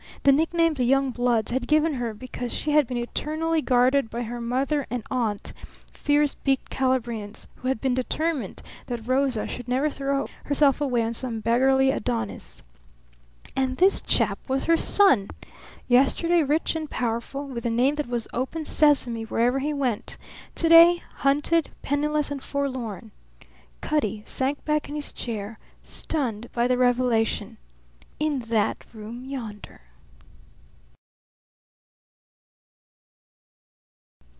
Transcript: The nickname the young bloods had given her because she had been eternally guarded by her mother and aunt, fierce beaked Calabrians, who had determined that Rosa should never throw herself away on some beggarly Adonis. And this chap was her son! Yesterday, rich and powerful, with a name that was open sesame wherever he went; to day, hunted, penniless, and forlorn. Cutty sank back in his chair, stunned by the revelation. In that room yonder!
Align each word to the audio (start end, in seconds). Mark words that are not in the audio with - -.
The 0.23 0.31
nickname 0.31 0.75
the 0.75 0.83
young 0.83 1.09
bloods 1.09 1.49
had 1.49 1.67
given 1.67 1.95
her 1.95 2.13
because 2.13 2.51
she 2.51 2.69
had 2.73 2.85
been 2.85 2.97
eternally 2.97 3.59
guarded 3.59 4.11
by 4.11 4.21
her 4.21 4.39
mother 4.39 4.85
and 4.91 5.01
aunt, 5.09 5.51
fierce 5.91 6.35
beaked 6.35 6.69
Calabrians, 6.69 7.47
who 7.55 7.69
had 7.69 7.81
determined 7.81 8.61
that 8.85 9.07
Rosa 9.07 9.47
should 9.47 9.67
never 9.67 9.89
throw 9.89 10.27
herself 10.43 10.79
away 10.79 11.01
on 11.01 11.15
some 11.15 11.39
beggarly 11.39 11.89
Adonis. 11.89 12.61
And 13.55 13.77
this 13.77 13.99
chap 13.99 14.37
was 14.47 14.65
her 14.65 14.77
son! 14.77 15.29
Yesterday, 15.87 16.43
rich 16.43 16.75
and 16.75 16.87
powerful, 16.87 17.47
with 17.47 17.65
a 17.65 17.71
name 17.71 17.95
that 17.95 18.07
was 18.07 18.27
open 18.31 18.63
sesame 18.67 19.23
wherever 19.23 19.57
he 19.57 19.73
went; 19.73 20.17
to 20.53 20.69
day, 20.69 21.01
hunted, 21.15 21.71
penniless, 21.81 22.29
and 22.29 22.43
forlorn. 22.43 23.09
Cutty 23.81 24.21
sank 24.27 24.63
back 24.65 24.87
in 24.87 24.93
his 24.93 25.13
chair, 25.13 25.57
stunned 25.83 26.51
by 26.53 26.67
the 26.67 26.77
revelation. 26.77 27.57
In 28.19 28.41
that 28.49 28.85
room 28.93 29.25
yonder! 29.25 29.81